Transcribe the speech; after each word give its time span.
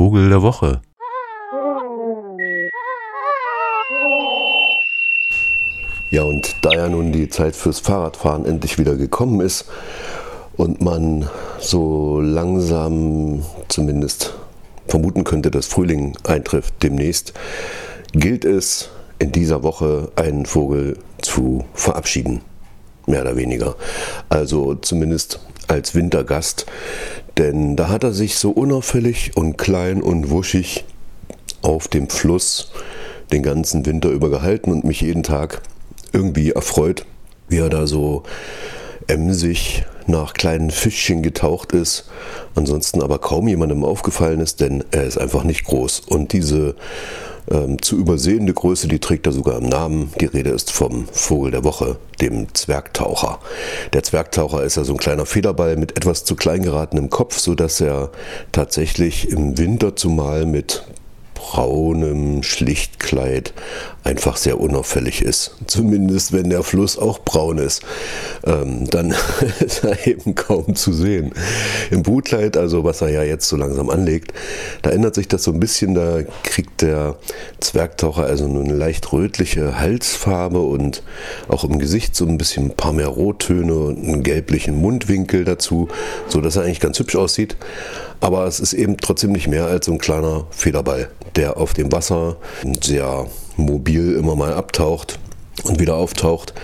Vogel 0.00 0.30
der 0.30 0.40
Woche. 0.40 0.80
Ja, 6.10 6.22
und 6.22 6.56
da 6.62 6.72
ja 6.72 6.88
nun 6.88 7.12
die 7.12 7.28
Zeit 7.28 7.54
fürs 7.54 7.80
Fahrradfahren 7.80 8.46
endlich 8.46 8.78
wieder 8.78 8.94
gekommen 8.94 9.42
ist 9.42 9.66
und 10.56 10.80
man 10.80 11.28
so 11.58 12.18
langsam 12.18 13.44
zumindest 13.68 14.32
vermuten 14.88 15.24
könnte, 15.24 15.50
dass 15.50 15.66
Frühling 15.66 16.16
eintrifft 16.24 16.82
demnächst, 16.82 17.34
gilt 18.12 18.46
es 18.46 18.88
in 19.18 19.32
dieser 19.32 19.62
Woche 19.62 20.10
einen 20.16 20.46
Vogel 20.46 20.96
zu 21.20 21.66
verabschieden. 21.74 22.40
Mehr 23.06 23.20
oder 23.20 23.36
weniger. 23.36 23.76
Also 24.30 24.76
zumindest 24.76 25.40
als 25.70 25.94
Wintergast. 25.94 26.66
Denn 27.38 27.76
da 27.76 27.88
hat 27.88 28.04
er 28.04 28.12
sich 28.12 28.36
so 28.36 28.50
unauffällig 28.50 29.36
und 29.36 29.56
klein 29.56 30.02
und 30.02 30.30
wuschig 30.30 30.84
auf 31.62 31.88
dem 31.88 32.08
Fluss 32.08 32.72
den 33.32 33.42
ganzen 33.42 33.86
Winter 33.86 34.10
über 34.10 34.30
gehalten 34.30 34.70
und 34.70 34.84
mich 34.84 35.00
jeden 35.00 35.22
Tag 35.22 35.62
irgendwie 36.12 36.50
erfreut, 36.50 37.06
wie 37.48 37.58
er 37.58 37.70
da 37.70 37.86
so 37.86 38.24
emsig 39.06 39.84
nach 40.06 40.34
kleinen 40.34 40.70
Fischchen 40.70 41.22
getaucht 41.22 41.72
ist, 41.72 42.08
ansonsten 42.54 43.02
aber 43.02 43.18
kaum 43.18 43.48
jemandem 43.48 43.84
aufgefallen 43.84 44.40
ist, 44.40 44.60
denn 44.60 44.84
er 44.90 45.04
ist 45.04 45.18
einfach 45.18 45.44
nicht 45.44 45.64
groß. 45.64 46.00
Und 46.00 46.32
diese 46.32 46.74
ähm, 47.50 47.80
zu 47.80 47.96
übersehende 47.96 48.52
Größe, 48.52 48.88
die 48.88 48.98
trägt 48.98 49.26
er 49.26 49.32
sogar 49.32 49.58
im 49.58 49.68
Namen. 49.68 50.12
Die 50.20 50.26
Rede 50.26 50.50
ist 50.50 50.72
vom 50.72 51.06
Vogel 51.12 51.52
der 51.52 51.64
Woche, 51.64 51.96
dem 52.20 52.52
Zwergtaucher. 52.54 53.38
Der 53.92 54.02
Zwergtaucher 54.02 54.62
ist 54.62 54.76
ja 54.76 54.84
so 54.84 54.92
ein 54.92 54.98
kleiner 54.98 55.26
Federball 55.26 55.76
mit 55.76 55.96
etwas 55.96 56.24
zu 56.24 56.36
klein 56.36 56.62
geratenem 56.62 57.10
Kopf, 57.10 57.38
sodass 57.38 57.80
er 57.80 58.10
tatsächlich 58.52 59.30
im 59.30 59.58
Winter 59.58 59.96
zumal 59.96 60.46
mit 60.46 60.84
braunem 61.40 62.42
Schlichtkleid 62.42 63.54
einfach 64.04 64.36
sehr 64.36 64.60
unauffällig 64.60 65.22
ist. 65.22 65.56
Zumindest 65.66 66.34
wenn 66.34 66.50
der 66.50 66.62
Fluss 66.62 66.98
auch 66.98 67.20
braun 67.20 67.56
ist, 67.56 67.82
ähm, 68.44 68.88
dann 68.90 69.14
ist 69.60 69.84
er 69.84 70.06
eben 70.06 70.34
kaum 70.34 70.74
zu 70.74 70.92
sehen. 70.92 71.32
Im 71.90 72.02
Brutkleid, 72.02 72.58
also 72.58 72.84
was 72.84 73.00
er 73.00 73.08
ja 73.08 73.22
jetzt 73.22 73.48
so 73.48 73.56
langsam 73.56 73.88
anlegt, 73.88 74.34
da 74.82 74.90
ändert 74.90 75.14
sich 75.14 75.28
das 75.28 75.42
so 75.42 75.52
ein 75.52 75.60
bisschen. 75.60 75.94
Da 75.94 76.20
kriegt 76.42 76.82
der 76.82 77.16
Zwergtaucher 77.60 78.24
also 78.24 78.46
nur 78.46 78.64
eine 78.64 78.74
leicht 78.74 79.10
rötliche 79.10 79.78
Halsfarbe 79.78 80.60
und 80.60 81.02
auch 81.48 81.64
im 81.64 81.78
Gesicht 81.78 82.14
so 82.14 82.26
ein 82.26 82.36
bisschen 82.36 82.66
ein 82.66 82.76
paar 82.76 82.92
mehr 82.92 83.08
Rottöne 83.08 83.74
und 83.74 84.04
einen 84.04 84.22
gelblichen 84.22 84.78
Mundwinkel 84.78 85.44
dazu, 85.44 85.88
so 86.28 86.42
dass 86.42 86.56
er 86.56 86.64
eigentlich 86.64 86.80
ganz 86.80 86.98
hübsch 86.98 87.16
aussieht. 87.16 87.56
Aber 88.20 88.46
es 88.46 88.60
ist 88.60 88.74
eben 88.74 88.98
trotzdem 88.98 89.32
nicht 89.32 89.48
mehr 89.48 89.66
als 89.66 89.86
so 89.86 89.92
ein 89.92 89.98
kleiner 89.98 90.46
Federball, 90.50 91.08
der 91.36 91.56
auf 91.56 91.72
dem 91.72 91.90
Wasser 91.90 92.36
sehr 92.82 93.26
mobil 93.56 94.14
immer 94.14 94.36
mal 94.36 94.52
abtaucht 94.52 95.18
und 95.64 95.80
wieder 95.80 95.96
auftaucht. 95.96 96.54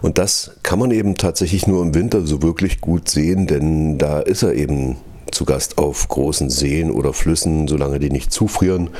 Und 0.00 0.18
das 0.18 0.52
kann 0.62 0.78
man 0.78 0.90
eben 0.90 1.16
tatsächlich 1.16 1.66
nur 1.66 1.82
im 1.82 1.94
Winter 1.94 2.26
so 2.26 2.42
wirklich 2.42 2.80
gut 2.80 3.08
sehen, 3.08 3.46
denn 3.46 3.98
da 3.98 4.20
ist 4.20 4.42
er 4.42 4.54
eben 4.54 4.96
zu 5.30 5.44
Gast 5.44 5.78
auf 5.78 6.08
großen 6.08 6.50
Seen 6.50 6.90
oder 6.90 7.12
Flüssen, 7.12 7.68
solange 7.68 7.98
die 7.98 8.10
nicht 8.10 8.32
zufrieren. 8.32 8.90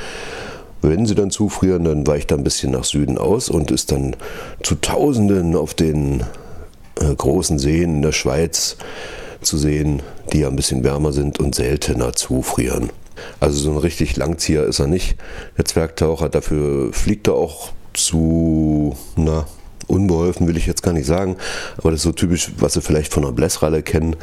Wenn 0.81 1.05
sie 1.05 1.15
dann 1.15 1.31
zufrieren, 1.31 1.85
dann 1.85 2.05
weicht 2.05 2.31
er 2.31 2.37
ein 2.37 2.43
bisschen 2.43 2.71
nach 2.71 2.83
Süden 2.83 3.17
aus 3.17 3.49
und 3.49 3.71
ist 3.71 3.91
dann 3.91 4.15
zu 4.63 4.75
Tausenden 4.75 5.55
auf 5.55 5.73
den 5.73 6.23
äh, 6.99 7.15
großen 7.15 7.57
Seen 7.59 7.95
in 7.95 8.01
der 8.01 8.11
Schweiz 8.11 8.75
zu 9.43 9.57
sehen, 9.57 10.01
die 10.31 10.39
ja 10.39 10.47
ein 10.47 10.55
bisschen 10.55 10.83
wärmer 10.83 11.11
sind 11.11 11.39
und 11.39 11.55
seltener 11.55 12.13
zufrieren. 12.13 12.91
Also 13.39 13.57
so 13.59 13.71
ein 13.71 13.77
richtig 13.77 14.15
Langzieher 14.17 14.63
ist 14.63 14.79
er 14.79 14.87
nicht, 14.87 15.17
der 15.57 15.65
Zwergtaucher. 15.65 16.29
Dafür 16.29 16.91
fliegt 16.93 17.27
er 17.27 17.35
auch 17.35 17.71
zu, 17.93 18.95
na, 19.15 19.45
unbeholfen 19.87 20.47
will 20.47 20.57
ich 20.57 20.65
jetzt 20.65 20.83
gar 20.83 20.93
nicht 20.93 21.05
sagen, 21.05 21.37
aber 21.77 21.91
das 21.91 21.99
ist 21.99 22.03
so 22.03 22.11
typisch, 22.11 22.51
was 22.57 22.73
Sie 22.73 22.81
vielleicht 22.81 23.13
von 23.13 23.23
einer 23.23 23.33
Blässralle 23.33 23.83
kennen. 23.83 24.15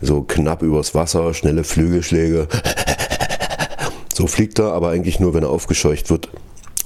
So 0.00 0.22
knapp 0.22 0.62
übers 0.62 0.94
Wasser, 0.94 1.34
schnelle 1.34 1.64
Flügelschläge. 1.64 2.48
So 4.14 4.26
fliegt 4.26 4.58
er, 4.58 4.72
aber 4.72 4.90
eigentlich 4.90 5.20
nur, 5.20 5.34
wenn 5.34 5.42
er 5.42 5.50
aufgescheucht 5.50 6.10
wird 6.10 6.28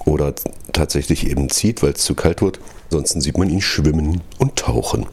oder 0.05 0.34
tatsächlich 0.72 1.28
eben 1.28 1.50
zieht, 1.50 1.82
weil 1.82 1.93
es 1.93 2.05
zu 2.05 2.15
kalt 2.15 2.41
wird. 2.41 2.61
Ansonsten 2.84 3.21
sieht 3.21 3.37
man 3.37 3.50
ihn 3.50 3.61
schwimmen 3.61 4.21
und 4.38 4.56
tauchen. 4.56 5.06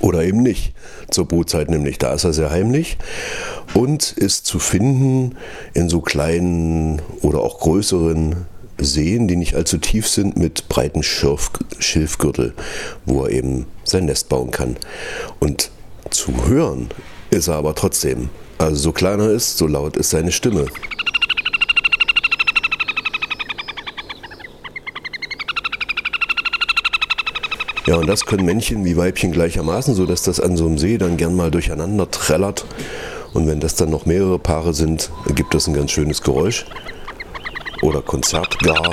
Oder 0.00 0.24
eben 0.24 0.42
nicht. 0.42 0.74
Zur 1.10 1.26
Brutzeit 1.26 1.70
nämlich. 1.70 1.98
Da 1.98 2.12
ist 2.12 2.24
er 2.24 2.32
sehr 2.32 2.50
heimlich 2.50 2.98
und 3.74 4.12
ist 4.12 4.46
zu 4.46 4.58
finden 4.58 5.36
in 5.74 5.88
so 5.88 6.00
kleinen 6.00 7.02
oder 7.22 7.40
auch 7.40 7.60
größeren 7.60 8.46
Seen, 8.78 9.26
die 9.26 9.36
nicht 9.36 9.54
allzu 9.54 9.78
tief 9.78 10.08
sind, 10.08 10.36
mit 10.36 10.68
breiten 10.68 11.02
Schilf 11.02 11.50
Schilfgürtel, 11.78 12.54
wo 13.06 13.24
er 13.24 13.30
eben 13.30 13.66
sein 13.84 14.06
Nest 14.06 14.28
bauen 14.28 14.50
kann. 14.50 14.76
Und 15.40 15.70
zu 16.10 16.46
hören 16.46 16.88
ist 17.30 17.48
er 17.48 17.54
aber 17.54 17.74
trotzdem. 17.74 18.28
Also 18.58 18.76
so 18.76 18.92
kleiner 18.92 19.30
ist, 19.30 19.58
so 19.58 19.66
laut 19.66 19.96
ist 19.96 20.10
seine 20.10 20.32
Stimme. 20.32 20.66
Ja, 27.86 27.94
und 27.94 28.08
das 28.08 28.26
können 28.26 28.44
Männchen 28.44 28.84
wie 28.84 28.96
Weibchen 28.96 29.30
gleichermaßen, 29.30 29.94
sodass 29.94 30.22
das 30.22 30.40
an 30.40 30.56
so 30.56 30.66
einem 30.66 30.76
See 30.76 30.98
dann 30.98 31.16
gern 31.16 31.36
mal 31.36 31.52
durcheinander 31.52 32.10
trällert. 32.10 32.66
Und 33.32 33.46
wenn 33.46 33.60
das 33.60 33.76
dann 33.76 33.90
noch 33.90 34.06
mehrere 34.06 34.40
Paare 34.40 34.74
sind, 34.74 35.10
ergibt 35.28 35.54
das 35.54 35.68
ein 35.68 35.74
ganz 35.74 35.92
schönes 35.92 36.20
Geräusch. 36.20 36.66
Oder 37.82 38.02
Konzert 38.02 38.58
gar. 38.58 38.90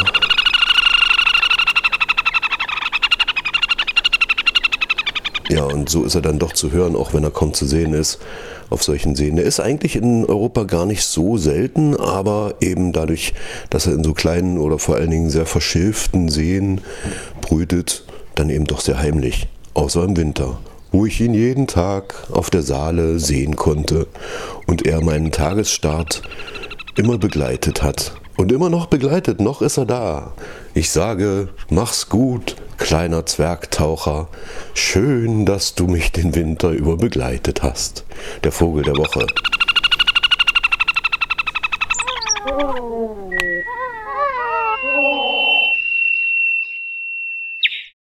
Ja, 5.50 5.64
und 5.64 5.90
so 5.90 6.04
ist 6.04 6.14
er 6.14 6.22
dann 6.22 6.38
doch 6.38 6.54
zu 6.54 6.72
hören, 6.72 6.96
auch 6.96 7.16
wenn 7.16 7.24
er 7.24 7.32
kaum 7.32 7.56
zu 7.56 7.66
sehen 7.66 7.94
ist 7.94 8.20
auf 8.70 8.84
solchen 8.84 9.16
Seen. 9.16 9.40
Er 9.40 9.44
ist 9.44 9.60
eigentlich 9.60 9.96
in 9.96 10.24
Europa 10.24 10.66
gar 10.66 10.86
nicht 10.86 11.04
so 11.04 11.38
selten, 11.38 11.96
aber 11.96 12.56
eben 12.62 12.94
dadurch, 12.94 13.34
dass 13.72 13.88
er 13.88 13.94
in 13.94 14.04
so 14.04 14.14
kleinen 14.14 14.60
oder 14.60 14.78
vor 14.78 14.96
allen 14.96 15.10
Dingen 15.10 15.32
sehr 15.32 15.48
verschilften 15.48 16.30
Seen 16.30 16.82
brütet, 17.42 18.04
dann 18.36 18.50
eben 18.50 18.66
doch 18.66 18.82
sehr 18.82 19.00
heimlich, 19.00 19.48
außer 19.74 20.04
im 20.04 20.18
Winter, 20.18 20.60
wo 20.92 21.06
ich 21.06 21.20
ihn 21.22 21.34
jeden 21.34 21.68
Tag 21.68 22.16
auf 22.32 22.50
der 22.50 22.62
Saale 22.62 23.20
sehen 23.20 23.56
konnte 23.56 24.08
und 24.68 24.86
er 24.86 25.02
meinen 25.02 25.32
Tagesstart 25.32 26.22
immer 26.96 27.18
begleitet 27.18 27.84
hat. 27.84 28.14
Und 28.36 28.52
immer 28.52 28.70
noch 28.70 28.88
begleitet, 28.88 29.40
noch 29.40 29.62
ist 29.62 29.78
er 29.78 29.86
da. 29.86 30.34
Ich 30.74 30.90
sage, 30.90 31.50
mach's 31.70 32.10
gut, 32.10 32.56
kleiner 32.78 33.28
Zwergtaucher. 33.28 34.28
Schön, 34.74 35.46
dass 35.46 35.76
du 35.76 35.86
mich 35.86 36.12
den 36.12 36.34
Winter 36.34 36.72
über 36.72 36.98
begleitet 36.98 37.62
hast. 37.62 38.06
Der 38.44 38.52
Vogel 38.52 38.84
der 38.84 38.98
Woche. 38.98 39.28
Oh. 42.50 43.43